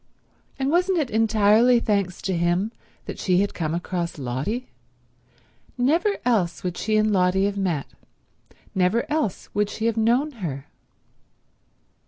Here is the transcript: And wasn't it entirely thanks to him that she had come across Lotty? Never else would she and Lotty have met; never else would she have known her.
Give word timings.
And 0.57 0.71
wasn't 0.71 0.97
it 0.97 1.11
entirely 1.11 1.79
thanks 1.79 2.23
to 2.23 2.35
him 2.35 2.71
that 3.05 3.19
she 3.19 3.41
had 3.41 3.53
come 3.53 3.75
across 3.75 4.17
Lotty? 4.17 4.65
Never 5.77 6.17
else 6.25 6.63
would 6.63 6.75
she 6.75 6.97
and 6.97 7.13
Lotty 7.13 7.45
have 7.45 7.55
met; 7.55 7.85
never 8.73 9.05
else 9.11 9.49
would 9.53 9.69
she 9.69 9.85
have 9.85 9.97
known 9.97 10.31
her. 10.31 10.65